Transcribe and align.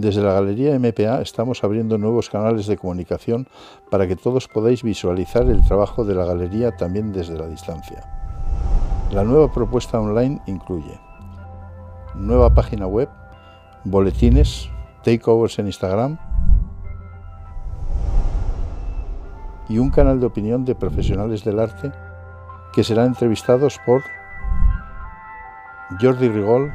Desde 0.00 0.22
la 0.22 0.32
Galería 0.32 0.78
MPA 0.78 1.20
estamos 1.20 1.62
abriendo 1.62 1.98
nuevos 1.98 2.30
canales 2.30 2.66
de 2.66 2.78
comunicación 2.78 3.46
para 3.90 4.08
que 4.08 4.16
todos 4.16 4.48
podáis 4.48 4.82
visualizar 4.82 5.42
el 5.42 5.62
trabajo 5.62 6.06
de 6.06 6.14
la 6.14 6.24
galería 6.24 6.74
también 6.74 7.12
desde 7.12 7.36
la 7.38 7.46
distancia. 7.46 8.02
La 9.12 9.24
nueva 9.24 9.52
propuesta 9.52 10.00
online 10.00 10.40
incluye 10.46 10.98
nueva 12.14 12.54
página 12.54 12.86
web, 12.86 13.10
boletines, 13.84 14.70
takeovers 15.04 15.58
en 15.58 15.66
Instagram 15.66 16.18
y 19.68 19.76
un 19.76 19.90
canal 19.90 20.18
de 20.18 20.24
opinión 20.24 20.64
de 20.64 20.74
profesionales 20.74 21.44
del 21.44 21.60
arte 21.60 21.92
que 22.72 22.84
serán 22.84 23.08
entrevistados 23.08 23.78
por 23.84 24.02
Jordi 26.00 26.30
Rigol, 26.30 26.72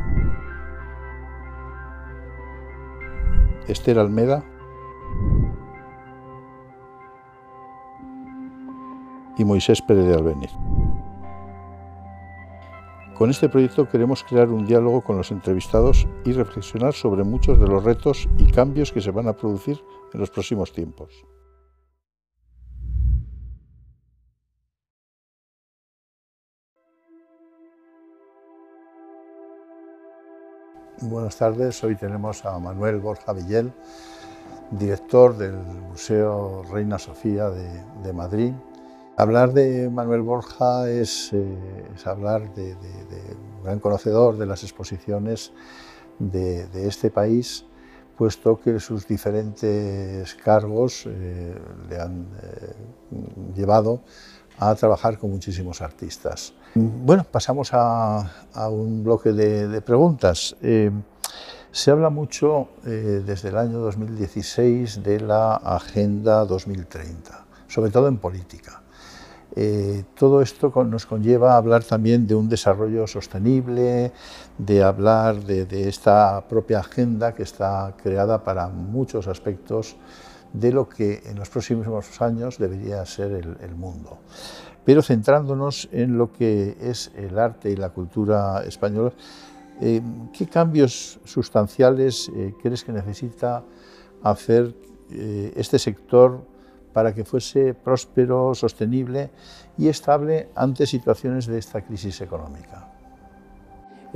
Esther 3.67 3.99
Almeda 3.99 4.43
y 9.37 9.43
Moisés 9.43 9.81
Pérez 9.81 10.05
de 10.05 10.13
Albeniz. 10.13 10.51
Con 13.17 13.29
este 13.29 13.47
proyecto 13.47 13.87
queremos 13.87 14.23
crear 14.23 14.49
un 14.49 14.65
diálogo 14.65 15.01
con 15.01 15.15
los 15.15 15.31
entrevistados 15.31 16.05
y 16.25 16.33
reflexionar 16.33 16.93
sobre 16.93 17.23
muchos 17.23 17.59
de 17.59 17.67
los 17.67 17.83
retos 17.83 18.27
y 18.37 18.45
cambios 18.45 18.91
que 18.91 18.99
se 19.01 19.11
van 19.11 19.27
a 19.27 19.33
producir 19.33 19.81
en 20.13 20.19
los 20.19 20.29
próximos 20.29 20.73
tiempos. 20.73 21.25
Buenas 31.01 31.35
tardes, 31.35 31.83
hoy 31.83 31.97
tenemos 31.97 32.45
a 32.45 32.57
Manuel 32.57 33.01
Borja 33.01 33.33
Villel, 33.33 33.73
director 34.71 35.35
del 35.35 35.57
Museo 35.57 36.63
Reina 36.71 36.97
Sofía 36.97 37.49
de, 37.49 38.13
Madrid. 38.13 38.53
Hablar 39.17 39.51
de 39.51 39.89
Manuel 39.89 40.21
Borja 40.21 40.89
es, 40.89 41.33
eh, 41.33 41.57
hablar 42.05 42.53
de, 42.55 42.77
un 43.57 43.63
gran 43.65 43.79
conocedor 43.81 44.37
de 44.37 44.45
las 44.45 44.63
exposiciones 44.63 45.51
de, 46.17 46.87
este 46.87 47.11
país, 47.11 47.65
puesto 48.17 48.57
que 48.57 48.79
sus 48.79 49.05
diferentes 49.05 50.33
cargos 50.35 51.07
eh, 51.07 51.59
le 51.89 51.99
han 51.99 52.25
eh, 52.41 52.73
llevado 53.53 54.01
a 54.57 54.73
trabajar 54.75 55.17
con 55.17 55.29
muchísimos 55.29 55.81
artistas. 55.81 56.53
Bueno, 56.77 57.23
pasamos 57.23 57.69
a, 57.71 58.29
un 58.69 59.01
bloque 59.01 59.31
de, 59.31 59.81
preguntas. 59.81 60.57
Eh, 60.61 60.91
se 61.71 61.89
habla 61.89 62.09
mucho 62.09 62.67
eh, 62.85 63.23
desde 63.25 63.47
el 63.47 63.57
año 63.57 63.79
2016 63.79 65.01
de 65.01 65.21
la 65.21 65.55
Agenda 65.55 66.43
2030, 66.43 67.45
sobre 67.69 67.91
todo 67.91 68.09
en 68.09 68.17
política. 68.17 68.81
Eh, 69.55 70.03
todo 70.15 70.41
esto 70.41 70.73
nos 70.83 71.05
conlleva 71.05 71.53
a 71.53 71.57
hablar 71.57 71.85
también 71.85 72.27
de 72.27 72.35
un 72.35 72.49
desarrollo 72.49 73.07
sostenible, 73.07 74.11
de 74.57 74.83
hablar 74.83 75.45
de, 75.45 75.87
esta 75.87 76.45
propia 76.45 76.79
agenda 76.79 77.33
que 77.33 77.43
está 77.43 77.93
creada 78.03 78.43
para 78.43 78.67
muchos 78.67 79.29
aspectos 79.29 79.95
de 80.51 80.71
lo 80.71 80.89
que 80.89 81.23
en 81.25 81.37
los 81.37 81.49
próximos 81.49 82.21
años 82.21 82.57
debería 82.57 83.05
ser 83.05 83.31
el, 83.31 83.75
mundo. 83.75 84.19
Pero 84.85 85.01
centrándonos 85.01 85.89
en 85.91 86.17
lo 86.17 86.31
que 86.31 86.77
es 86.79 87.11
el 87.15 87.37
arte 87.39 87.71
y 87.71 87.75
la 87.75 87.89
cultura 87.89 88.63
española, 88.63 89.11
eh, 89.81 90.01
¿qué 90.31 90.45
cambios 90.47 91.19
sustanciales 91.25 92.31
eh, 92.33 92.53
crees 92.61 92.83
que 92.83 92.93
necesita 92.93 93.63
hacer 94.23 94.73
eh, 95.11 95.51
este 95.55 95.79
sector 95.79 96.45
para 96.93 97.13
que 97.13 97.25
fuese 97.25 97.73
próspero, 97.73 98.55
sostenible 98.55 99.31
y 99.77 99.89
estable 99.89 100.49
ante 100.55 100.85
situaciones 100.85 101.45
de 101.47 101.57
esta 101.57 101.81
crisis 101.81 102.21
económica? 102.21 102.94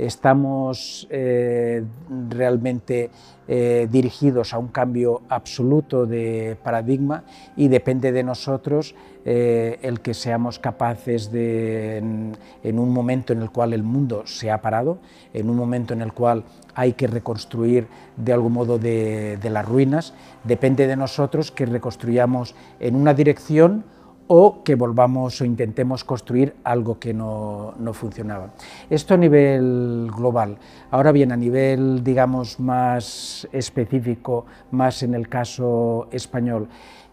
Estamos 0.06 1.06
eh, 1.10 1.84
realmente 2.28 3.10
eh, 3.46 3.88
dirigidos 3.90 4.54
a 4.54 4.58
un 4.58 4.68
cambio 4.68 5.22
absoluto 5.28 6.06
de 6.06 6.56
paradigma 6.62 7.24
y 7.56 7.68
depende 7.68 8.12
de 8.12 8.22
nosotros 8.22 8.94
eh, 9.24 9.78
el 9.82 10.00
que 10.00 10.14
seamos 10.14 10.58
capaces 10.58 11.30
de, 11.30 11.98
en, 11.98 12.78
un 12.78 12.90
momento 12.90 13.32
en 13.32 13.42
el 13.42 13.50
cual 13.50 13.74
el 13.74 13.82
mundo 13.82 14.22
se 14.24 14.50
ha 14.50 14.62
parado, 14.62 14.98
en 15.34 15.50
un 15.50 15.56
momento 15.56 15.92
en 15.92 16.00
el 16.00 16.12
cual 16.12 16.44
hay 16.74 16.94
que 16.94 17.06
reconstruir 17.06 17.86
de 18.16 18.32
algún 18.32 18.54
modo 18.54 18.78
de 18.78 19.38
las 19.50 19.66
ruinas, 19.66 20.14
depende 20.44 20.86
de 20.86 20.96
nosotros 20.96 21.50
que 21.50 21.66
reconstruyamos 21.66 22.54
en 22.78 22.94
una 22.94 23.12
dirección 23.12 23.84
o 24.32 24.62
que 24.62 24.76
volvamos 24.76 25.40
o 25.40 25.44
intentemos 25.44 26.06
construir 26.06 26.54
algo 26.62 27.02
que 27.02 27.10
no, 27.10 27.74
funcionaba. 27.90 28.54
Esto 28.88 29.14
a 29.14 29.16
nivel 29.16 30.06
global. 30.14 30.54
Ahora 30.92 31.10
bien, 31.10 31.32
a 31.32 31.36
nivel, 31.36 32.04
digamos, 32.04 32.60
más 32.60 33.48
específico, 33.50 34.46
más 34.70 35.02
en 35.02 35.14
el 35.14 35.26
caso 35.28 36.06
español, 36.12 36.68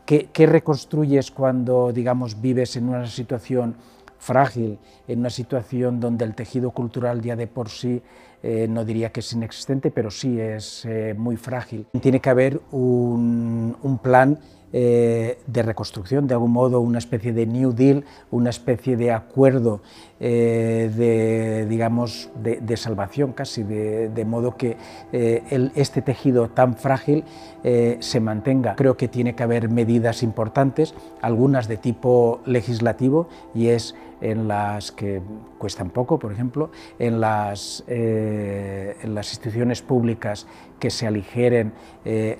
¿qué, 0.05 0.29
reconstruyes 0.45 1.31
cuando, 1.31 1.91
digamos, 1.91 2.39
vives 2.39 2.75
en 2.75 2.87
una 2.87 3.07
situación 3.07 3.77
frágil, 4.19 4.77
en 5.07 5.17
una 5.17 5.31
situación 5.31 5.99
donde 5.99 6.23
el 6.23 6.35
tejido 6.35 6.69
cultural 6.69 7.21
ya 7.21 7.35
de 7.35 7.47
por 7.47 7.69
sí 7.69 7.99
eh, 8.43 8.67
no 8.69 8.85
diría 8.85 9.11
que 9.11 9.21
es 9.21 9.33
inexistente, 9.33 9.89
pero 9.89 10.11
sí 10.11 10.39
es 10.39 10.85
eh, 10.85 11.15
muy 11.17 11.35
frágil. 11.35 11.87
Tiene 11.99 12.19
que 12.19 12.29
haber 12.29 12.61
un, 12.69 13.75
un 13.81 13.97
plan 13.97 14.37
eh, 14.73 15.39
de 15.47 15.63
reconstrucción, 15.63 16.27
de 16.27 16.33
algún 16.33 16.51
modo 16.51 16.81
una 16.81 16.97
especie 16.97 17.31
de 17.31 17.45
New 17.45 17.71
Deal, 17.71 18.03
una 18.31 18.49
especie 18.49 18.97
de 18.97 19.11
acuerdo 19.11 19.79
eh, 20.19 20.91
de, 20.93 21.65
digamos, 21.67 22.29
de, 22.43 22.77
salvación 22.77 23.31
casi, 23.31 23.63
de, 23.63 24.25
modo 24.25 24.57
que 24.57 24.75
eh, 25.13 25.71
este 25.75 26.01
tejido 26.01 26.49
tan 26.49 26.75
frágil 26.75 27.23
se 27.63 28.19
mantenga. 28.19 28.75
Creo 28.75 28.97
que 28.97 29.07
tiene 29.07 29.35
que 29.35 29.43
haber 29.43 29.69
medidas 29.69 30.21
importantes, 30.21 30.93
algunas 31.21 31.67
de 31.67 31.77
tipo 31.77 32.41
legislativo, 32.45 33.27
y 33.53 33.67
es 33.67 33.95
en 34.21 34.47
las 34.47 34.91
que 34.91 35.21
cuestan 35.57 35.89
poco, 35.89 36.19
por 36.19 36.31
ejemplo, 36.31 36.71
en 36.99 37.19
las, 37.19 37.83
en 37.87 39.13
las 39.15 39.29
instituciones 39.31 39.81
públicas 39.81 40.47
que 40.79 40.89
se 40.89 41.07
aligeren 41.07 41.73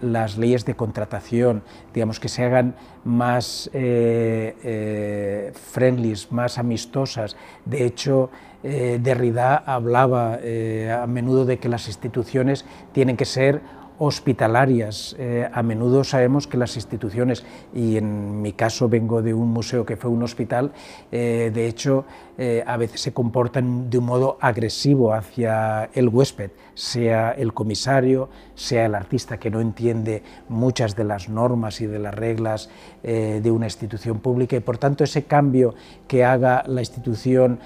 las 0.01 0.37
leyes 0.37 0.65
de 0.65 0.75
contratación, 0.75 1.63
digamos, 1.93 2.19
que 2.19 2.29
se 2.29 2.43
hagan 2.43 2.75
más 3.07 3.69
eh, 3.73 4.55
eh, 4.63 5.51
friendly, 5.53 6.13
más 6.29 6.57
amistosas. 6.57 7.35
De 7.65 7.85
hecho, 7.85 8.29
eh, 8.63 8.99
Derrida 9.01 9.55
hablaba 9.57 10.33
a 10.35 11.07
menudo 11.07 11.45
de 11.45 11.57
que 11.57 11.69
las 11.69 11.87
instituciones 11.87 12.65
tienen 12.91 13.15
que 13.15 13.25
ser 13.25 13.61
hospitalarias. 13.99 15.15
Eh, 15.19 15.49
a 15.51 15.63
menudo 15.63 16.03
sabemos 16.03 16.47
que 16.47 16.57
las 16.57 16.75
instituciones, 16.75 17.43
y 17.73 17.97
en 17.97 18.41
mi 18.41 18.53
caso 18.53 18.89
vengo 18.89 19.21
de 19.21 19.33
un 19.33 19.49
museo 19.49 19.85
que 19.85 19.97
fue 19.97 20.09
un 20.09 20.23
hospital, 20.23 20.71
eh, 21.11 21.51
de 21.53 21.67
hecho 21.67 22.05
eh, 22.37 22.63
a 22.65 22.77
veces 22.77 23.01
se 23.01 23.13
comportan 23.13 23.89
de 23.89 23.97
un 23.97 24.05
modo 24.05 24.37
agresivo 24.41 25.13
hacia 25.13 25.89
el 25.93 26.09
huésped, 26.09 26.51
sea 26.77 27.31
el 27.31 27.53
comisario, 27.53 28.29
sea 28.53 28.85
el 28.85 28.95
artista 28.95 29.39
que 29.39 29.49
no 29.49 29.61
entiende 29.61 30.21
muchas 30.47 30.95
de 30.95 31.03
las 31.03 31.27
normas 31.27 31.81
y 31.81 31.87
de 31.87 31.99
las 31.99 32.13
reglas 32.13 32.69
de 33.03 33.51
una 33.51 33.65
institución 33.67 34.19
pública 34.19 34.55
y 34.55 34.59
por 34.59 34.77
tanto 34.77 35.03
ese 35.03 35.23
cambio 35.23 35.73
que 36.07 36.23
haga 36.25 36.63
la 36.67 36.81
institución 36.81 37.59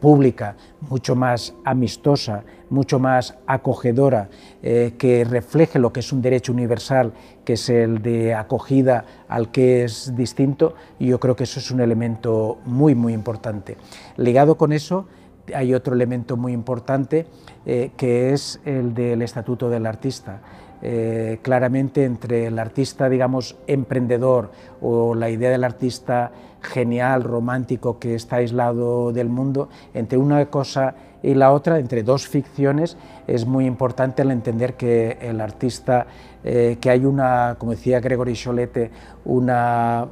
pública 0.00 0.56
mucho 0.80 1.14
más 1.14 1.54
amistosa, 1.64 2.44
mucho 2.70 2.98
más 2.98 3.36
acogedora, 3.46 4.28
eh, 4.62 4.94
que 4.98 5.24
refleje 5.24 5.78
lo 5.78 5.92
que 5.92 6.00
es 6.00 6.12
un 6.12 6.22
derecho 6.22 6.52
universal, 6.52 7.12
que 7.44 7.54
es 7.54 7.68
el 7.68 8.02
de 8.02 8.34
acogida 8.34 9.04
al 9.28 9.50
que 9.50 9.84
es 9.84 10.14
distinto, 10.16 10.74
yo 10.98 11.18
creo 11.18 11.36
que 11.36 11.44
eso 11.44 11.60
es 11.60 11.70
un 11.70 11.80
elemento 11.80 12.58
muy, 12.64 12.94
muy 12.94 13.12
importante. 13.12 13.76
Ligado 14.16 14.56
con 14.56 14.72
eso, 14.72 15.06
hay 15.54 15.74
otro 15.74 15.94
elemento 15.94 16.36
muy 16.36 16.52
importante, 16.52 17.26
eh, 17.66 17.90
que 17.96 18.32
es 18.32 18.60
el 18.64 18.94
del 18.94 19.22
Estatuto 19.22 19.68
del 19.68 19.86
Artista. 19.86 20.40
Eh, 20.80 21.40
claramente 21.42 22.04
entre 22.04 22.46
el 22.46 22.58
artista, 22.58 23.08
digamos, 23.08 23.56
emprendedor 23.66 24.52
o 24.80 25.16
la 25.16 25.28
idea 25.28 25.50
del 25.50 25.64
artista 25.64 26.30
genial, 26.62 27.24
romántico, 27.24 27.98
que 27.98 28.14
está 28.14 28.36
aislado 28.36 29.12
del 29.12 29.28
mundo, 29.28 29.68
entre 29.92 30.18
una 30.18 30.46
cosa 30.46 30.94
y 31.20 31.34
la 31.34 31.52
otra, 31.52 31.80
entre 31.80 32.04
dos 32.04 32.28
ficciones, 32.28 32.96
es 33.26 33.44
muy 33.44 33.66
importante 33.66 34.22
el 34.22 34.30
entender 34.30 34.74
que 34.74 35.18
el 35.20 35.40
artista, 35.40 36.06
eh, 36.44 36.78
que 36.80 36.90
hay 36.90 37.04
una, 37.04 37.56
como 37.58 37.72
decía 37.72 37.98
Gregory 37.98 38.34
Cholete, 38.34 38.92
una, 39.24 40.06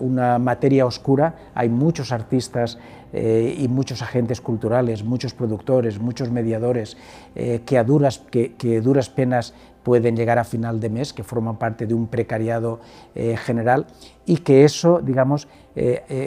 una 0.00 0.38
materia 0.38 0.86
oscura, 0.86 1.34
hay 1.54 1.68
muchos 1.68 2.10
artistas 2.10 2.78
y 3.16 3.66
muchos 3.68 4.02
agentes 4.02 4.40
culturales, 4.40 5.02
muchos 5.02 5.32
productores, 5.32 5.98
muchos 5.98 6.30
mediadores 6.30 6.98
que 7.34 7.78
a 7.78 7.84
duras, 7.84 8.22
que, 8.30 8.80
duras 8.82 9.08
penas 9.08 9.54
pueden 9.82 10.16
llegar 10.16 10.38
a 10.38 10.44
final 10.44 10.80
de 10.80 10.90
mes, 10.90 11.14
que 11.14 11.22
forman 11.22 11.56
parte 11.56 11.86
de 11.86 11.94
un 11.94 12.08
precariado 12.08 12.80
general 13.14 13.86
y 14.26 14.38
que 14.38 14.64
eso, 14.64 15.00
digamos, 15.00 15.48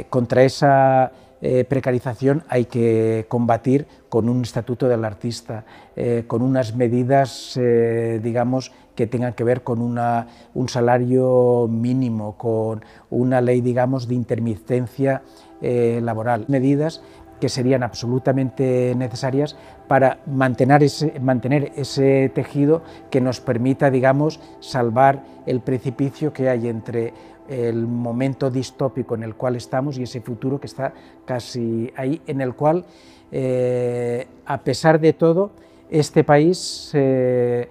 contra 0.10 0.44
esa 0.44 1.12
precarización 1.68 2.44
hay 2.50 2.66
que 2.66 3.26
combatir 3.30 3.86
con 4.10 4.28
un 4.28 4.42
estatuto 4.42 4.90
del 4.90 5.06
artista, 5.06 5.64
eh, 5.96 6.24
con 6.28 6.42
unas 6.42 6.76
medidas, 6.76 7.56
eh, 7.58 8.20
digamos, 8.22 8.72
que 8.96 9.08
tengan 9.08 9.34
que 9.34 9.46
ver 9.46 9.62
con 9.62 9.82
un 9.82 10.70
salario 10.70 11.68
mínimo, 11.70 12.36
con 12.38 12.84
una 13.10 13.40
ley, 13.40 13.62
digamos, 13.62 14.08
de 14.10 14.16
intermitencia 14.16 15.22
eh, 15.62 16.00
laboral. 16.02 16.46
Medidas 16.48 17.02
que 17.40 17.50
serían 17.50 17.84
absolutamente 17.84 18.94
necesarias 18.96 19.56
para 19.88 20.20
mantener 20.26 20.84
ese, 20.84 21.20
mantener 21.20 21.72
ese 21.76 22.32
tejido 22.34 22.84
que 23.10 23.22
nos 23.22 23.40
permita, 23.40 23.90
digamos, 23.90 24.40
salvar 24.60 25.24
el 25.46 25.62
precipicio 25.62 26.34
que 26.34 26.50
hay 26.50 26.68
entre 26.68 27.14
el 27.48 27.88
momento 27.88 28.52
distópico 28.52 29.16
en 29.16 29.24
el 29.24 29.36
cual 29.36 29.56
estamos 29.56 29.98
y 29.98 30.04
ese 30.04 30.22
futuro 30.22 30.60
que 30.60 30.68
está 30.68 30.94
casi 31.26 31.92
ahí, 31.96 32.22
en 32.28 32.42
el 32.42 32.54
cual 32.54 32.86
eh, 33.32 34.28
a 34.46 34.60
pesar 34.60 35.00
de 35.00 35.14
todo, 35.14 35.52
este 35.90 36.24
país 36.24 36.92
eh, 36.94 37.68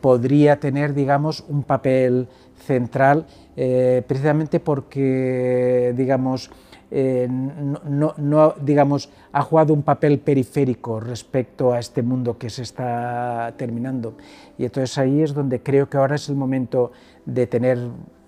podría 0.00 0.58
tener, 0.58 0.94
digamos, 0.94 1.44
un 1.48 1.62
papel 1.62 2.28
central, 2.66 3.26
precisamente 3.54 4.60
porque, 4.60 5.92
digamos, 5.96 6.50
no, 6.90 8.54
digamos, 8.60 9.10
ha 9.32 9.42
jugado 9.42 9.74
un 9.74 9.82
papel 9.82 10.18
periférico 10.20 11.00
respecto 11.00 11.72
a 11.72 11.78
este 11.78 12.02
mundo 12.02 12.38
que 12.38 12.48
se 12.50 12.62
está 12.62 13.52
terminando. 13.56 14.14
Y 14.56 14.64
entonces 14.64 14.96
ahí 14.98 15.22
es 15.22 15.34
donde 15.34 15.62
creo 15.62 15.88
que 15.88 15.96
ahora 15.96 16.16
es 16.16 16.28
el 16.28 16.36
momento 16.36 16.92
de 17.26 17.46
tener 17.46 17.78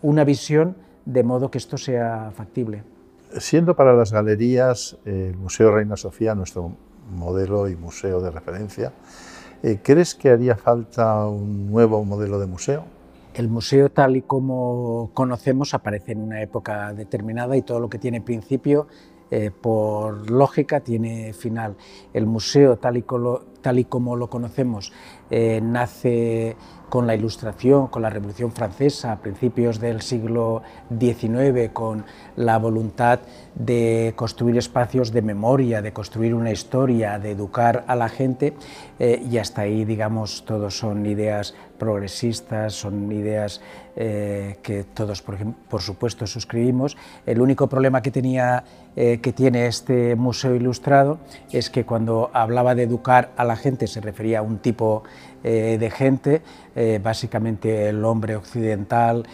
una 0.02 0.24
visión 0.24 0.76
de 1.04 1.22
modo 1.22 1.50
que 1.50 1.58
esto 1.58 1.78
sea 1.78 2.30
factible. 2.34 2.82
Siendo 3.38 3.74
para 3.76 3.94
las 3.94 4.12
galerías 4.12 4.96
el 5.04 5.36
Museo 5.36 5.70
Reina 5.70 5.96
Sofía 5.96 6.34
nuestro 6.34 6.72
modelo 7.10 7.68
y 7.68 7.76
museo 7.76 8.20
de 8.20 8.30
referencia, 8.30 8.92
eh, 9.62 9.78
¿crees 9.82 10.14
que 10.14 10.30
haría 10.30 10.56
falta 10.56 11.26
un 11.26 11.70
nuevo 11.70 12.04
modelo 12.04 12.38
de 12.38 12.46
museo? 12.46 12.84
El 13.34 13.48
museo 13.48 13.90
tal 13.90 14.16
y 14.16 14.22
como 14.22 15.10
conocemos 15.14 15.72
aparece 15.74 16.12
en 16.12 16.22
una 16.22 16.42
época 16.42 16.92
determinada 16.92 17.56
y 17.56 17.62
todo 17.62 17.78
lo 17.78 17.88
que 17.88 17.98
tiene 17.98 18.20
principio, 18.20 18.88
eh, 19.30 19.52
por 19.52 20.28
lógica, 20.30 20.80
tiene 20.80 21.32
final. 21.32 21.76
El 22.12 22.26
museo 22.26 22.76
tal 22.76 22.96
y, 22.96 23.04
tal 23.60 23.78
y 23.78 23.84
como 23.84 24.16
lo 24.16 24.28
conocemos 24.30 24.92
eh, 25.30 25.60
nace 25.62 26.56
con 26.88 27.06
la 27.06 27.14
Ilustración, 27.14 27.86
con 27.86 28.02
la 28.02 28.10
Revolución 28.10 28.50
Francesa 28.50 29.12
a 29.12 29.20
principios 29.20 29.78
del 29.78 30.02
siglo 30.02 30.62
XIX, 30.98 31.70
con 31.72 32.04
la 32.34 32.58
voluntad 32.58 33.20
de 33.54 34.12
construir 34.16 34.58
espacios 34.58 35.12
de 35.12 35.22
memoria, 35.22 35.82
de 35.82 35.92
construir 35.92 36.34
una 36.34 36.50
historia, 36.50 37.20
de 37.20 37.30
educar 37.30 37.84
a 37.86 37.94
la 37.94 38.08
gente, 38.08 38.54
eh, 38.98 39.24
y 39.30 39.38
hasta 39.38 39.62
ahí, 39.62 39.84
digamos, 39.84 40.44
todos 40.44 40.76
son 40.76 41.06
ideas 41.06 41.54
progresistas, 41.78 42.74
son 42.74 43.12
ideas 43.12 43.60
eh, 43.94 44.58
que 44.60 44.82
todos, 44.82 45.22
por, 45.22 45.36
por, 45.68 45.82
supuesto, 45.82 46.26
suscribimos. 46.26 46.96
El 47.24 47.40
único 47.40 47.68
problema 47.68 48.02
que, 48.02 48.10
tenía, 48.10 48.64
que 48.96 49.32
tiene 49.32 49.68
este 49.68 50.16
museo 50.16 50.56
ilustrado 50.56 51.20
es 51.52 51.70
que 51.70 51.86
cuando 51.86 52.30
hablaba 52.32 52.74
de 52.74 52.82
educar 52.82 53.30
a 53.36 53.44
la 53.44 53.49
gente 53.56 53.86
se 53.86 54.00
refería 54.00 54.40
a 54.40 54.42
un 54.42 54.58
tipo 54.58 55.02
de 55.42 55.90
gente, 55.90 56.42
básicamente 57.02 57.88
el 57.88 58.04
hombre 58.04 58.36
occidental, 58.36 59.26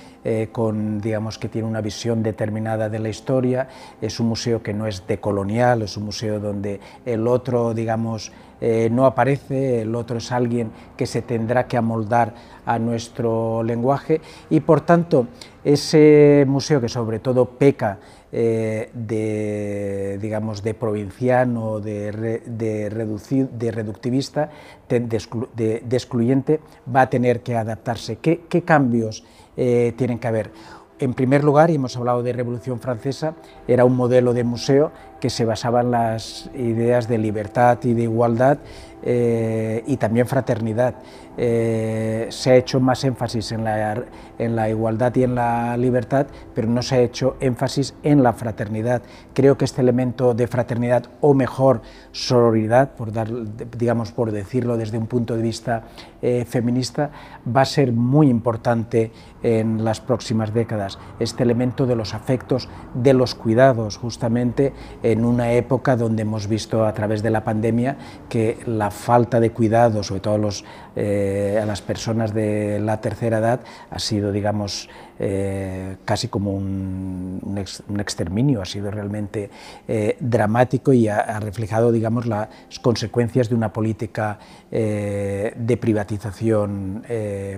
con, 0.53 1.01
digamos, 1.01 1.39
que 1.39 1.49
tiene 1.49 1.67
una 1.67 1.81
visión 1.81 2.23
determinada 2.23 2.89
de 2.89 3.01
la 3.01 3.09
historia, 3.09 3.69
es 4.01 4.21
un 4.21 4.29
museo 4.29 4.63
que 4.63 4.73
no 4.73 4.87
es 4.87 5.05
decolonial, 5.07 5.83
es 5.83 5.97
un 5.97 6.05
museo 6.05 6.39
donde 6.39 6.79
el 7.05 7.27
otro, 7.27 7.75
digamos, 7.75 8.31
eh, 8.61 8.89
no 8.91 9.07
aparece, 9.07 9.83
el 9.83 9.95
otro 9.95 10.19
es 10.19 10.33
alguien 10.33 10.71
que 10.97 11.07
se 11.07 11.23
tendrá 11.23 11.67
que 11.67 11.77
amoldar 11.77 12.35
a 12.65 12.79
nuestro 12.79 13.63
lenguaje 13.63 14.21
y 14.51 14.61
por 14.61 14.81
tanto 14.81 15.27
ese 15.63 16.45
museo 16.49 16.81
que 16.81 16.89
sobre 16.89 17.19
todo 17.19 17.45
peca 17.45 17.99
eh, 18.33 18.91
de, 18.93 20.19
digamos, 20.21 20.63
de 20.63 20.75
provinciano, 20.75 21.81
de, 21.81 22.41
de, 22.45 23.71
reductivista, 23.71 24.51
de, 24.89 25.83
excluyente, 25.91 26.61
va 26.95 27.03
a 27.03 27.11
tener 27.11 27.41
que 27.41 27.57
adaptarse. 27.57 28.17
¿Qué, 28.17 28.63
cambios 28.65 29.25
eh, 29.57 29.95
tienen 29.97 30.19
que 30.19 30.29
haber? 30.29 30.51
En 30.99 31.15
primer 31.15 31.45
lugar, 31.45 31.71
y 31.71 31.77
hemos 31.77 31.97
hablado 31.97 32.23
de 32.23 32.33
Revolución 32.33 32.81
Francesa, 32.81 33.35
era 33.69 33.85
un 33.85 33.95
modelo 33.95 34.35
de 34.35 34.45
museo 34.45 34.93
que 35.21 35.31
se 35.31 35.45
basaba 35.45 35.81
en 35.81 35.91
las 35.91 36.51
ideas 36.55 37.09
de 37.09 37.19
libertad 37.19 37.79
y 37.83 37.95
de 37.95 38.03
igualdad 38.03 38.59
eh, 39.03 39.85
y 39.87 39.97
también 39.99 40.27
fraternidad. 40.27 40.95
Eh, 41.39 42.29
se 42.31 42.51
ha 42.51 42.57
hecho 42.57 42.81
más 42.81 43.05
énfasis 43.05 43.53
en 43.53 43.63
la, 43.63 44.03
en 44.39 44.57
la 44.57 44.71
igualdad 44.71 45.15
y 45.15 45.23
en 45.23 45.35
la 45.35 45.77
libertad, 45.77 46.27
pero 46.55 46.67
no 46.67 46.83
se 46.83 46.97
ha 46.97 47.01
hecho 47.01 47.37
énfasis 47.41 47.95
en 48.03 48.23
la 48.23 48.33
fraternidad. 48.33 49.03
Creo 49.35 49.59
que 49.59 49.67
este 49.67 49.83
elemento 49.83 50.33
de 50.33 50.47
fraternidad, 50.47 51.05
o 51.21 51.35
mejor, 51.35 51.83
sororidad, 52.11 52.95
por, 52.95 53.13
dar, 53.13 53.29
digamos, 53.77 54.13
por 54.13 54.33
decirlo 54.33 54.79
desde 54.79 54.97
un 54.97 55.07
punto 55.07 55.37
de 55.37 55.43
vista 55.43 55.85
eh, 56.23 56.47
feminista, 56.49 57.11
va 57.55 57.61
a 57.61 57.67
ser 57.67 57.93
muy 57.93 58.31
importante 58.31 59.13
en 59.43 59.85
las 59.85 60.01
próximas 60.01 60.55
décadas. 60.55 60.99
Este 61.21 61.43
elemento 61.43 61.87
de 61.87 61.97
los 61.97 62.15
afectos, 62.15 62.69
de 62.95 63.13
los 63.13 63.35
cuidados, 63.35 63.99
justamente 63.99 64.73
en 65.13 65.25
una 65.25 65.53
época 65.53 65.95
donde 65.95 66.23
hemos 66.23 66.49
visto 66.49 66.85
a 66.85 66.93
través 66.93 67.23
de 67.23 67.31
la 67.31 67.45
pandemia 67.45 67.97
que 68.29 68.59
la 68.67 68.91
falta 68.91 69.39
de 69.39 69.51
cuidados, 69.51 70.09
sobre 70.09 70.21
todo 70.21 70.49
eh, 70.97 71.61
a 71.63 71.65
las 71.65 71.81
personas 71.81 72.35
de 72.35 72.81
la 72.81 73.01
tercera 73.01 73.39
edad, 73.39 73.61
ha 73.89 73.99
sido, 74.01 74.33
digamos, 74.33 74.89
eh, 75.19 75.97
casi 76.05 76.29
como 76.29 76.53
un, 76.53 77.57
exterminio, 77.99 78.61
ha 78.61 78.67
sido 78.67 78.91
realmente 78.91 79.51
eh, 79.89 80.17
dramático 80.21 80.93
y 80.93 81.09
ha, 81.09 81.41
reflejado 81.41 81.91
digamos, 81.91 82.27
las 82.27 82.49
consecuencias 82.83 83.49
de 83.49 83.55
una 83.55 83.73
política 83.73 84.39
eh, 84.71 85.55
de 85.57 85.77
privatización 85.77 87.05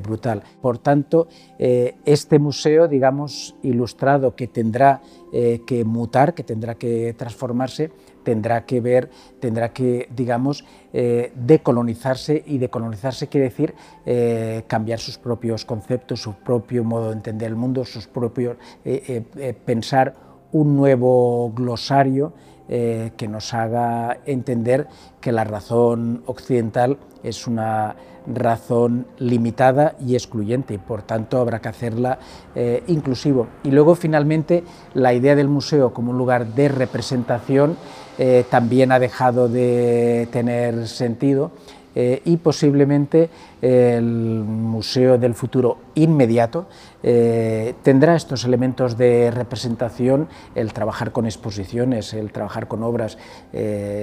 brutal. 0.03 0.43
Por 0.61 0.79
tanto, 0.79 1.29
este 1.59 2.39
museo 2.39 2.89
digamos, 2.89 3.57
ilustrado 3.63 4.35
que 4.35 4.47
tendrá 4.47 5.01
que 5.31 5.85
mutar, 5.85 6.35
que 6.35 6.45
tendrá 6.45 6.75
que 6.77 7.15
transformarse, 7.17 7.91
tendrá 8.29 8.67
que 8.67 8.83
ver, 8.83 9.09
tendrá 9.41 9.73
que, 9.73 10.07
digamos, 10.15 10.63
eh, 10.93 11.33
decolonizarse 11.35 12.45
y 12.47 12.59
decolonizarse 12.59 13.29
quiere 13.29 13.49
decir 13.49 13.75
eh, 14.05 14.65
cambiar 14.67 14.99
sus 14.99 15.17
propios 15.17 15.65
conceptos, 15.65 16.21
su 16.21 16.35
propio 16.35 16.85
modo 16.85 17.07
de 17.07 17.15
entender 17.15 17.49
el 17.49 17.57
mundo, 17.57 17.87
sus 17.87 18.07
propios, 18.07 18.59
eh, 18.85 19.55
pensar 19.65 20.15
un 20.53 20.77
nuevo 20.77 21.53
glosario 21.55 22.35
que 22.69 23.29
nos 23.31 23.55
haga 23.55 24.19
entender 24.27 24.89
que 25.23 25.33
la 25.33 25.45
razón 25.45 26.23
occidental 26.27 26.99
es 27.23 27.47
una 27.47 27.97
razón 28.27 29.07
limitada 29.17 29.97
y 29.99 30.17
excluyente 30.17 30.75
y 30.75 30.79
por 30.79 31.01
tanto 31.01 31.39
habrá 31.39 31.61
que 31.61 31.71
hacerla 31.71 32.19
inclusivo. 32.87 33.47
Y 33.65 33.71
luego 33.71 33.95
finalmente 33.95 34.65
la 34.93 35.15
idea 35.15 35.35
del 35.35 35.49
museo 35.49 35.95
como 35.95 36.11
un 36.11 36.19
lugar 36.19 36.49
de 36.49 36.69
representación 36.69 37.79
eh, 38.19 38.45
también 38.51 38.91
ha 38.91 38.99
dejado 38.99 39.49
de 39.49 40.29
tener 40.33 40.89
sentido 40.89 41.53
eh, 41.95 42.21
y 42.25 42.37
posiblemente 42.37 43.31
el 43.63 44.05
Museo 44.05 45.19
del 45.19 45.35
Futuro 45.35 45.79
inmediato 45.95 46.67
eh, 47.03 47.75
tendrá 47.83 48.17
estos 48.17 48.45
elementos 48.45 48.99
de 48.99 49.31
representación, 49.31 50.29
el 50.55 50.73
trabajar 50.73 51.13
con 51.13 51.27
exposiciones, 51.27 52.13
el 52.13 52.33
trabajar 52.33 52.67
con 52.67 52.83
obras, 52.83 53.19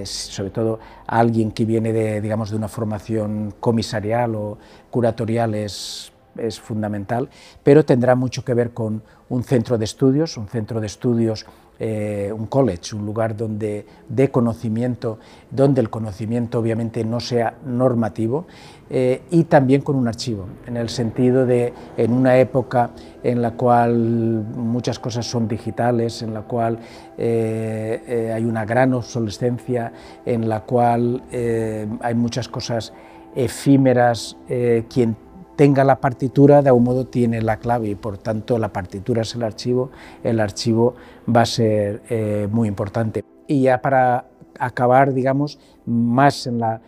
sobre 0.05 0.49
todo 0.49 0.79
alguien 1.07 1.51
que 1.51 1.65
viene 1.65 1.93
de, 1.93 2.21
digamos, 2.21 2.49
de 2.49 2.55
una 2.55 2.67
formación 2.67 3.53
comisarial 3.59 4.35
o 4.35 4.57
curatorial 4.89 5.55
es 5.55 6.13
es, 6.37 6.59
fundamental, 6.59 7.29
pero 7.63 7.85
tendrá 7.85 8.15
mucho 8.15 8.43
que 8.43 8.53
ver 8.53 8.71
con 8.71 9.03
un 9.29 9.43
centro 9.43 9.77
de 9.77 9.85
estudios, 9.85 10.37
un 10.37 10.47
centro 10.47 10.79
de 10.79 10.87
estudios 10.87 11.45
eh, 11.77 12.31
un 12.33 12.45
college, 12.45 12.95
un 12.95 13.05
lugar 13.05 13.35
donde 13.35 13.85
de 14.07 14.31
conocimiento, 14.31 15.19
donde 15.51 15.81
el 15.81 15.89
conocimiento 15.89 16.59
obviamente 16.59 17.03
no 17.03 17.19
sea 17.19 17.55
normativo 17.65 18.45
eh, 18.89 19.23
y 19.29 19.43
también 19.43 19.81
con 19.81 19.97
un 19.97 20.07
archivo, 20.07 20.45
en 20.67 20.77
el 20.77 20.87
sentido 20.87 21.45
de 21.45 21.73
en 21.97 22.13
una 22.13 22.37
época 22.37 22.91
en 23.23 23.41
la 23.41 23.51
cual 23.51 23.93
muchas 23.93 24.99
cosas 24.99 25.25
son 25.25 25.49
digitales, 25.49 26.21
en 26.21 26.33
la 26.33 26.43
cual 26.43 26.79
eh, 27.17 28.31
hay 28.33 28.45
una 28.45 28.63
gran 28.63 28.93
obsolescencia, 28.93 29.91
en 30.25 30.47
la 30.47 30.61
cual 30.61 31.23
hay 32.01 32.15
muchas 32.15 32.47
cosas 32.47 32.93
efímeras, 33.35 34.37
tenga 35.55 35.83
la 35.83 35.99
partitura 36.01 36.61
de 36.61 36.69
algún 36.69 36.83
modo 36.83 37.05
tiene 37.05 37.41
la 37.41 37.57
clave 37.57 37.89
y 37.89 37.95
por 37.95 38.17
tanto 38.17 38.57
la 38.57 38.69
partitura 38.69 39.21
es 39.21 39.35
el 39.35 39.43
archivo, 39.43 39.91
el 40.23 40.39
archivo 40.39 40.95
va 41.33 41.41
a 41.41 41.45
ser 41.45 42.01
eh, 42.09 42.47
muy 42.51 42.67
importante. 42.67 43.23
Y 43.47 43.63
ya 43.63 43.81
para 43.81 44.25
acabar, 44.59 45.13
digamos, 45.13 45.59
más 45.85 46.47
en 46.47 46.59
la, 46.59 46.81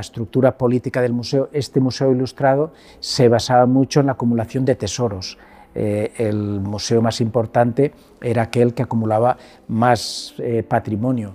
estructura 0.00 0.56
política 0.56 1.00
del 1.00 1.12
museo, 1.12 1.48
este 1.52 1.80
museo 1.80 2.12
ilustrado 2.12 2.72
se 3.00 3.28
basaba 3.28 3.66
mucho 3.66 4.00
en 4.00 4.06
la 4.06 4.12
acumulación 4.12 4.64
de 4.64 4.74
tesoros. 4.74 5.38
Eh, 5.74 6.12
el 6.18 6.60
museo 6.60 7.02
más 7.02 7.20
importante 7.20 7.92
era 8.20 8.42
aquel 8.42 8.74
que 8.74 8.84
acumulaba 8.84 9.36
más 9.66 10.34
eh, 10.38 10.62
patrimonio, 10.62 11.34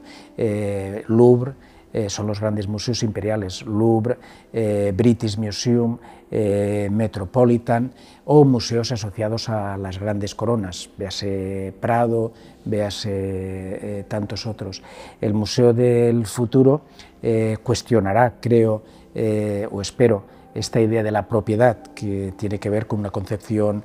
Louvre, 1.07 1.53
eh, 1.91 2.09
son 2.09 2.27
los 2.27 2.39
grandes 2.39 2.67
museos 2.67 3.01
imperiales, 3.01 3.63
Louvre, 3.63 4.17
eh, 4.53 4.93
British 4.95 5.37
Museum, 5.37 5.97
eh, 6.29 6.87
Metropolitan 6.91 7.91
o 8.25 8.43
museos 8.45 8.91
asociados 8.91 9.49
a 9.49 9.75
las 9.75 9.99
grandes 9.99 10.35
coronas, 10.35 10.89
véase 10.97 11.73
Prado, 11.79 12.31
véase 12.65 14.05
tantos 14.07 14.45
otros. 14.45 14.83
El 15.19 15.33
Museo 15.33 15.73
del 15.73 16.27
Futuro 16.27 16.81
cuestionará, 17.63 18.35
creo, 18.39 18.83
o 19.71 19.81
espero, 19.81 20.23
esta 20.53 20.79
idea 20.79 21.01
de 21.01 21.11
la 21.11 21.27
propiedad 21.27 21.77
que 21.95 22.33
tiene 22.37 22.59
que 22.59 22.69
ver 22.69 22.85
con 22.85 22.99
una 22.99 23.09
concepción 23.09 23.83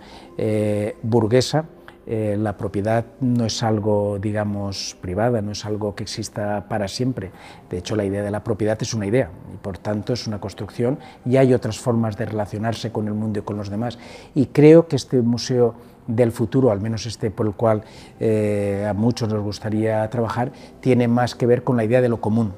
burguesa 1.02 1.64
eh, 2.06 2.36
la 2.38 2.56
propiedad 2.56 3.06
no 3.20 3.46
es 3.46 3.62
algo, 3.62 4.18
digamos, 4.18 4.96
privada, 5.00 5.40
no 5.40 5.52
es 5.52 5.64
algo 5.64 5.94
que 5.94 6.02
exista 6.02 6.66
para 6.68 6.86
siempre. 6.86 7.30
De 7.70 7.78
hecho, 7.78 7.96
la 7.96 8.04
idea 8.04 8.22
de 8.22 8.30
la 8.30 8.44
propiedad 8.44 8.76
es 8.80 8.92
una 8.92 9.06
idea 9.06 9.30
y, 9.52 9.56
por 9.56 9.78
tanto, 9.78 10.12
es 10.12 10.26
una 10.26 10.40
construcción 10.40 10.98
y 11.24 11.38
hay 11.38 11.54
otras 11.54 11.78
formas 11.78 12.16
de 12.16 12.26
relacionarse 12.26 12.92
con 12.92 13.08
el 13.08 13.14
mundo 13.14 13.38
y 13.40 13.42
con 13.42 13.56
los 13.56 13.70
demás. 13.70 13.98
Y 14.34 14.46
creo 14.46 14.86
que 14.86 14.96
este 14.96 15.22
museo 15.22 15.74
del 16.06 16.32
futuro, 16.32 16.70
al 16.70 16.80
menos 16.80 17.06
este 17.06 17.30
por 17.30 17.46
el 17.46 17.54
cual 17.54 17.82
eh, 18.20 18.86
a 18.88 18.92
muchos 18.92 19.32
nos 19.32 19.42
gustaría 19.42 20.08
trabajar, 20.10 20.52
tiene 20.80 21.08
más 21.08 21.34
que 21.34 21.46
ver 21.46 21.64
con 21.64 21.76
la 21.76 21.84
idea 21.84 22.02
de 22.02 22.10
lo 22.10 22.20
común, 22.20 22.52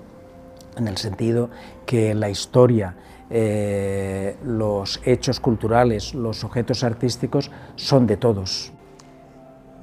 en 0.76 0.88
el 0.88 0.96
sentido 0.96 1.50
que 1.86 2.14
la 2.14 2.28
historia, 2.28 2.96
eh, 3.30 4.36
los 4.44 5.00
hechos 5.04 5.38
culturales, 5.38 6.14
los 6.14 6.42
objetos 6.42 6.82
artísticos 6.84 7.50
son 7.76 8.06
de 8.06 8.16
todos, 8.16 8.72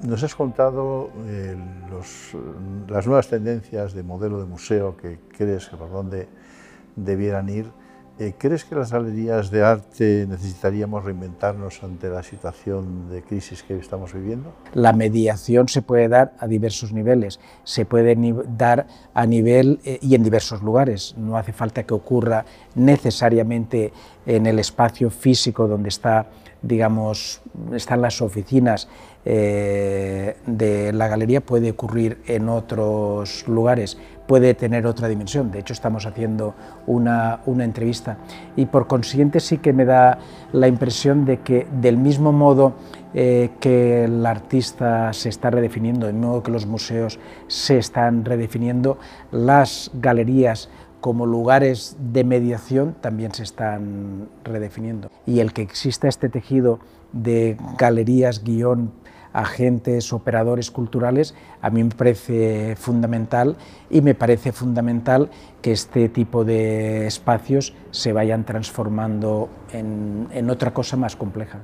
nos 0.04 0.24
has 0.24 0.36
contado 0.36 1.10
eh, 1.28 1.56
las 2.88 3.08
nuevas 3.08 3.28
tendencias 3.28 3.94
de 3.94 4.04
modelo 4.04 4.40
de 4.40 4.46
museo 4.46 4.98
que 4.98 5.20
crees 5.36 5.68
que 5.70 5.78
por 5.78 5.92
dónde 5.92 6.28
debieran 6.96 7.50
ir. 7.50 7.72
Eh, 8.20 8.36
¿Crees 8.38 8.64
que 8.64 8.76
las 8.76 8.92
galerías 8.92 9.50
de 9.50 9.64
arte 9.64 10.28
necesitaríamos 10.30 11.04
reinventarnos 11.04 11.82
ante 11.84 12.10
la 12.10 12.22
situación 12.22 13.10
de 13.10 13.24
crisis 13.24 13.64
que 13.64 13.76
estamos 13.76 14.14
viviendo? 14.14 14.54
La 14.76 14.94
mediación 14.94 15.68
se 15.68 15.82
puede 15.82 16.08
dar 16.10 16.34
a 16.38 16.46
diversos 16.46 16.94
niveles, 16.94 17.40
se 17.64 17.86
puede 17.86 18.16
dar 18.56 18.86
a 19.16 19.26
nivel 19.26 19.80
eh, 19.84 19.98
y 20.00 20.14
en 20.14 20.24
diversos 20.24 20.62
lugares. 20.62 21.16
No 21.18 21.38
hace 21.38 21.54
falta 21.54 21.84
que 21.84 21.96
ocurra 21.96 22.46
necesariamente 22.76 23.92
en 24.28 24.46
el 24.46 24.60
espacio 24.60 25.10
físico 25.10 25.68
donde 25.68 25.90
está 25.90 26.28
digamos, 26.64 27.42
están 27.74 28.02
las 28.02 28.22
oficinas 28.22 28.88
eh, 29.26 30.36
de 30.46 30.92
la 30.92 31.08
galería, 31.08 31.42
puede 31.42 31.72
ocurrir 31.72 32.20
en 32.28 32.50
otros 32.50 33.48
lugares, 33.48 33.98
puede 34.28 34.54
tener 34.54 34.86
otra 34.86 35.08
dimensión. 35.08 35.52
De 35.52 35.60
hecho, 35.60 35.74
estamos 35.74 36.06
haciendo 36.06 36.54
una, 36.88 37.40
entrevista 37.46 38.18
y 38.56 38.66
por 38.66 38.88
consiguiente 38.88 39.40
sí 39.40 39.60
que 39.60 39.74
me 39.74 39.86
da 39.86 40.20
la 40.52 40.68
impresión 40.68 41.26
de 41.26 41.40
que 41.40 41.68
del 41.82 41.98
mismo 41.98 42.32
modo 42.32 42.74
eh, 43.14 43.52
que 43.60 44.06
el 44.06 44.26
artista 44.26 45.14
se 45.14 45.30
está 45.30 45.50
redefiniendo, 45.50 46.08
del 46.08 46.16
modo 46.16 46.44
que 46.44 46.52
los 46.52 46.66
museos 46.66 47.20
se 47.48 47.78
están 47.78 48.26
redefiniendo, 48.26 48.98
las 49.32 49.92
galerías 49.94 50.70
como 51.00 51.26
lugares 51.26 51.98
de 52.00 52.24
mediación 52.24 52.96
también 53.02 53.34
se 53.34 53.44
están 53.44 54.30
redefiniendo. 54.46 55.10
Y 55.26 55.42
el 55.42 55.52
que 55.52 55.62
exista 55.62 56.08
este 56.08 56.30
tejido 56.30 56.80
de 57.12 57.58
galerías, 57.78 58.42
guion, 58.44 58.92
agentes, 59.34 60.14
operadores 60.14 60.72
culturales, 60.72 61.36
a 61.62 61.70
mí 61.70 61.84
me 61.84 61.90
parece 61.90 62.76
fundamental 62.76 63.58
y 63.90 64.02
me 64.02 64.16
parece 64.16 64.52
fundamental 64.52 65.30
que 65.62 65.72
este 65.72 66.10
tipo 66.10 66.46
de 66.46 67.08
espacios 67.08 67.76
se 67.92 68.14
vayan 68.14 68.46
transformando 68.46 69.50
en, 69.72 70.50
otra 70.50 70.74
cosa 70.74 70.96
más 70.98 71.16
compleja. 71.16 71.64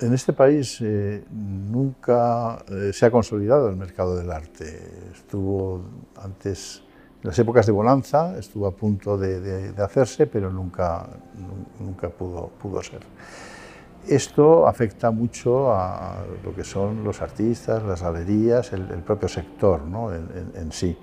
En 0.00 0.14
este 0.14 0.32
país 0.32 0.78
eh, 0.80 1.24
nunca 1.30 2.64
eh, 2.68 2.90
se 2.92 3.04
ha 3.04 3.10
consolidado 3.10 3.68
el 3.68 3.76
mercado 3.76 4.16
del 4.16 4.30
arte. 4.30 5.10
Estuvo 5.12 5.82
antes 6.16 6.82
en 7.22 7.28
las 7.28 7.38
épocas 7.38 7.66
de 7.66 7.72
bonanza 7.72 8.38
estuvo 8.38 8.66
a 8.66 8.74
punto 8.74 9.18
de, 9.18 9.74
hacerse, 9.76 10.26
pero 10.26 10.50
nunca, 10.50 11.06
nunca 11.78 12.08
pudo, 12.08 12.48
pudo 12.48 12.82
ser. 12.82 13.00
Esto 14.06 14.66
afecta 14.66 15.10
mucho 15.10 15.72
a 15.72 16.24
lo 16.42 16.54
que 16.54 16.64
son 16.64 17.04
los 17.04 17.20
artistas, 17.20 17.82
las 17.82 18.02
galerías, 18.02 18.72
el, 18.72 19.02
propio 19.04 19.28
sector 19.28 19.82
¿no? 19.82 20.12
en, 20.12 20.72
sí. 20.72 20.96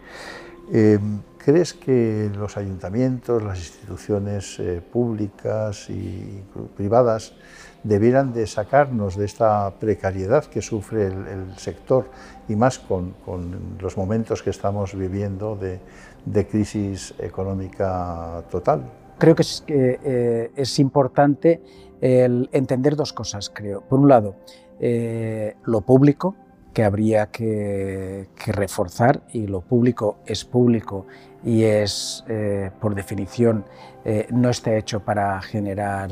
Eh, 0.72 1.00
¿Crees 1.38 1.74
que 1.74 2.30
los 2.36 2.58
ayuntamientos, 2.58 3.42
las 3.42 3.60
instituciones 3.60 4.60
eh, 4.60 4.82
públicas 4.82 5.90
y 5.90 6.44
privadas 6.76 7.34
debieran 7.84 8.34
de 8.34 8.46
sacarnos 8.48 9.16
de 9.16 9.24
esta 9.24 9.72
precariedad 9.80 10.44
que 10.44 10.62
sufre 10.62 11.08
el, 11.08 11.54
sector 11.56 12.10
y 12.50 12.58
más 12.58 12.80
con, 12.80 13.12
con, 13.26 13.78
los 13.80 13.96
momentos 13.96 14.44
que 14.44 14.50
estamos 14.50 14.94
viviendo 14.94 15.56
de, 15.56 15.80
de 16.26 16.48
crisis 16.48 17.14
económica 17.20 18.44
total. 18.52 18.84
Creo 19.18 19.36
que 19.36 19.42
es, 19.42 19.64
eh, 19.68 20.52
es 20.56 20.80
importante 20.80 21.62
el 22.02 22.50
entender 22.52 22.96
dos 22.96 23.14
cosas, 23.14 23.50
creo. 23.50 23.82
Por 23.82 24.00
un 24.00 24.08
lado, 24.08 24.36
eh, 24.80 25.56
lo 25.66 25.82
público, 25.82 26.36
que 26.74 26.84
habría 26.84 27.32
que, 27.32 28.28
reforzar, 28.46 29.24
y 29.34 29.48
lo 29.48 29.62
público 29.62 30.20
es 30.28 30.46
público 30.46 31.08
y 31.44 31.64
es, 31.64 32.24
eh, 32.28 32.70
por 32.80 32.94
definición, 32.94 33.66
no 34.30 34.50
está 34.50 34.74
hecho 34.78 35.02
para 35.02 35.42
generar 35.42 36.10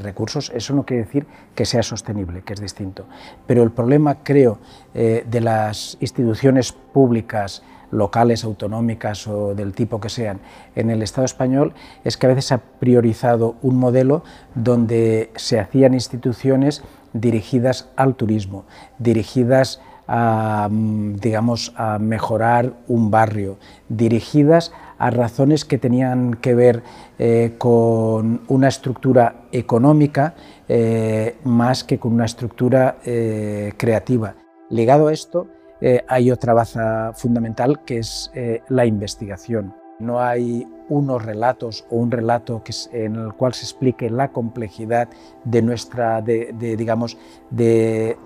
recursos. 0.00 0.50
Eso 0.54 0.72
no 0.72 0.86
quiere 0.86 1.02
decir 1.04 1.26
que 1.54 1.66
sea 1.66 1.82
sostenible, 1.82 2.40
que 2.40 2.54
es 2.54 2.60
distinto. 2.60 3.06
Pero 3.46 3.62
el 3.62 3.70
problema, 3.70 4.22
creo, 4.22 4.60
de 4.94 5.40
las 5.42 5.98
instituciones 6.00 6.72
públicas, 6.72 7.62
locales, 7.90 8.44
autonómicas 8.44 9.26
o 9.26 9.54
del 9.54 9.72
tipo 9.72 10.00
que 10.00 10.08
sean 10.08 10.40
en 10.74 10.90
el 10.90 11.02
Estado 11.02 11.24
español 11.24 11.74
es 12.04 12.16
que 12.16 12.26
a 12.26 12.30
veces 12.30 12.52
ha 12.52 12.58
priorizado 12.58 13.56
un 13.62 13.78
modelo 13.78 14.22
donde 14.54 15.30
se 15.36 15.58
hacían 15.58 15.94
instituciones 15.94 16.82
dirigidas 17.12 17.88
al 17.96 18.14
turismo, 18.14 18.64
dirigidas 18.98 19.80
a, 20.06 20.68
mm, 20.70 21.16
digamos, 21.16 21.72
a 21.76 21.98
mejorar 21.98 22.72
un 22.88 23.10
barrio, 23.10 23.58
dirigidas 23.88 24.72
a 24.98 25.10
razones 25.10 25.64
que 25.64 25.78
tenían 25.78 26.34
que 26.34 26.54
ver 26.54 26.82
eh, 27.18 27.54
con 27.58 28.40
una 28.48 28.68
estructura 28.68 29.42
económica 29.52 30.34
eh, 30.68 31.36
más 31.44 31.84
que 31.84 31.98
con 31.98 32.14
una 32.14 32.24
estructura 32.24 32.98
eh, 33.04 33.72
creativa. 33.76 34.34
Ligado 34.70 35.08
a 35.08 35.12
esto, 35.12 35.46
eh, 35.80 36.04
hay 36.08 36.30
otra 36.30 36.54
baza 36.54 37.12
fundamental 37.14 37.84
que 37.84 37.98
es 37.98 38.30
eh, 38.34 38.62
la 38.68 38.86
investigación. 38.86 39.74
No 40.00 40.20
hay 40.20 40.66
unos 40.88 41.24
relatos 41.24 41.84
o 41.90 41.96
un 41.96 42.10
relato 42.10 42.62
en 42.92 43.16
el 43.16 43.32
cual 43.34 43.52
se 43.52 43.64
explique 43.64 44.08
la 44.10 44.28
complejidad 44.28 45.08
de 45.44 45.60
nuestra, 45.60 46.22
digamos, 46.22 47.18
de, 47.50 48.16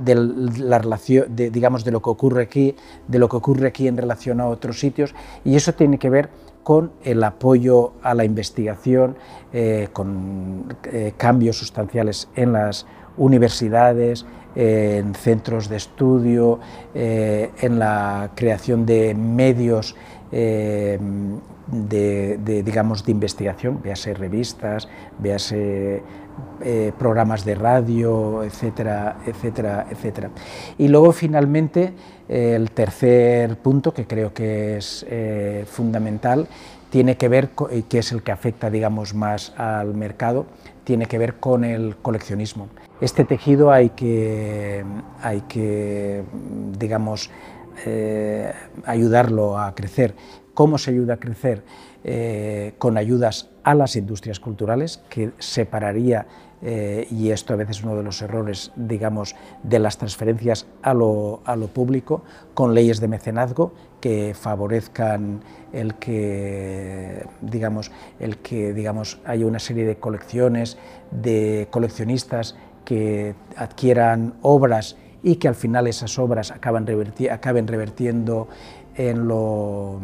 la 0.59 0.79
relación, 0.79 1.35
de, 1.35 1.51
digamos, 1.51 1.83
de 1.83 1.91
lo 1.91 2.03
que 2.03 2.11
ocurre 2.11 2.43
aquí, 2.43 2.77
de 3.09 3.19
lo 3.19 3.29
que 3.29 3.37
ocurre 3.37 3.69
aquí 3.69 3.89
en 3.89 3.97
relación 3.97 4.41
a 4.41 4.49
otros 4.49 4.79
sitios, 4.79 5.15
y 5.45 5.57
eso 5.57 5.73
tiene 5.73 5.99
que 5.99 6.11
ver 6.11 6.29
con 6.63 6.93
el 7.05 7.25
apoyo 7.25 7.95
a 8.03 8.15
la 8.15 8.25
investigación, 8.27 9.17
eh, 9.53 9.89
con 9.95 10.77
cambios 11.17 11.57
sustanciales 11.57 12.29
en 12.37 12.53
las 12.53 12.87
universidades, 13.17 14.27
en 14.55 15.15
centros 15.15 15.69
de 15.69 15.77
estudio, 15.77 16.61
eh, 16.95 17.51
en 17.61 17.79
la 17.79 18.31
creación 18.35 18.87
de 18.87 19.15
medios 19.15 19.95
de, 20.33 20.79
digamos, 22.65 23.05
de 23.05 23.13
investigación, 23.13 23.83
véase 23.83 24.15
revistas, 24.15 24.89
véase 25.19 26.03
programas 26.99 27.45
de 27.45 27.55
radio, 27.55 28.43
etcétera, 28.43 29.19
etcétera, 29.27 29.87
etcétera. 29.91 30.31
Y 30.79 30.89
luego 30.89 31.13
finalmente 31.13 31.93
el 32.29 32.71
tercer 32.71 33.59
punto 33.59 33.93
que 33.93 34.07
creo 34.07 34.33
que 34.33 34.79
es 34.79 35.05
fundamental 35.67 36.49
tiene 36.93 37.17
que 37.17 37.31
ver, 37.31 37.49
que 37.89 37.99
es 37.99 38.13
el 38.13 38.23
que 38.23 38.33
afecta 38.33 38.69
digamos, 38.69 39.15
más 39.15 39.55
al 39.57 39.95
mercado, 39.95 40.45
tiene 40.85 41.07
que 41.07 41.17
ver 41.17 41.37
con 41.37 41.65
el 41.65 41.97
coleccionismo. 41.97 42.69
Este 43.01 43.25
tejido 43.25 43.73
hay 43.73 43.89
que, 43.91 44.85
hay 45.23 45.41
que 45.49 46.23
digamos, 46.79 47.31
eh, 47.87 48.53
ayudarlo 48.85 49.59
a 49.59 49.75
crecer. 49.75 50.15
¿Cómo 50.53 50.77
se 50.77 50.91
ayuda 50.91 51.15
a 51.15 51.17
crecer? 51.17 51.63
Eh, 52.05 52.75
con 52.77 52.99
ayudas 52.99 53.49
a 53.65 53.75
las 53.75 53.97
industrias 53.97 54.39
culturales, 54.39 55.01
que 55.09 55.31
separaría, 55.39 56.27
eh, 56.63 57.09
y 57.11 57.31
esto 57.31 57.55
a 57.55 57.57
veces 57.57 57.79
es 57.79 57.85
uno 57.85 57.97
de 57.97 58.03
los 58.03 58.23
errores, 58.23 58.71
digamos, 58.77 59.35
de 59.63 59.79
las 59.79 59.99
transferencias 59.99 60.67
a 60.83 60.95
lo, 60.95 61.41
a 61.45 61.57
lo 61.57 61.67
público, 61.67 62.23
con 62.55 62.75
leyes 62.75 63.01
de 63.01 63.09
mecenazgo 63.09 63.73
que 64.01 64.35
favorezcan 64.35 65.43
el 65.73 65.95
que, 65.97 67.27
digamos, 67.41 67.91
el 68.21 68.39
que 68.39 68.73
digamos, 68.73 69.21
haya 69.25 69.47
una 69.47 69.59
serie 69.59 69.85
de 69.85 69.97
colecciones, 69.97 70.79
de 71.11 71.69
coleccionistas 71.71 72.57
que 72.85 73.35
adquieran 73.57 74.35
obras 74.43 74.97
y 75.23 75.37
que 75.37 75.49
al 75.49 75.55
final 75.55 75.87
esas 75.87 76.19
obras 76.19 76.51
acaben, 76.51 76.87
acaben 77.31 77.67
revertiendo 77.67 78.49
en 78.97 79.27
lo, 79.27 80.01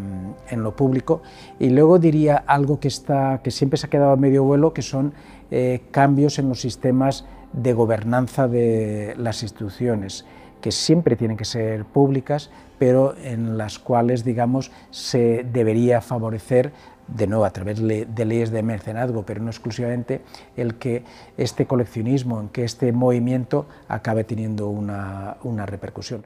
en 0.48 0.62
lo, 0.62 0.74
público. 0.74 1.22
Y 1.58 1.70
luego 1.70 1.98
diría 1.98 2.36
algo 2.46 2.80
que, 2.80 2.88
está, 2.88 3.40
que 3.42 3.50
siempre 3.50 3.76
se 3.76 3.86
ha 3.86 3.90
quedado 3.90 4.12
a 4.12 4.16
medio 4.16 4.44
vuelo, 4.44 4.72
que 4.72 4.82
son 4.82 5.12
eh, 5.50 5.82
cambios 5.90 6.38
en 6.38 6.48
los 6.48 6.60
sistemas 6.60 7.24
de 7.52 7.72
gobernanza 7.72 8.48
de 8.48 9.14
las 9.16 9.42
instituciones, 9.42 10.24
que 10.60 10.72
siempre 10.72 11.16
tienen 11.16 11.36
que 11.36 11.44
ser 11.44 11.84
públicas, 11.84 12.50
pero 12.78 13.16
en 13.16 13.58
las 13.58 13.78
cuales, 13.78 14.24
digamos, 14.24 14.70
se 14.90 15.44
debería 15.44 16.00
favorecer 16.00 16.72
de 17.08 17.26
nuevo 17.26 17.44
a 17.44 17.50
través 17.50 17.80
de 17.80 18.24
leyes 18.24 18.50
de 18.50 18.62
mecenazgo, 18.62 19.24
pero 19.24 19.42
no 19.42 19.50
exclusivamente, 19.50 20.20
el 20.56 20.74
que 20.74 21.04
este 21.36 21.66
coleccionismo, 21.66 22.40
en 22.40 22.48
que 22.50 22.64
este 22.64 22.92
movimiento 22.92 23.66
acabe 23.88 24.24
teniendo 24.24 24.68
una, 24.68 25.38
una 25.42 25.64
repercusión. 25.64 26.24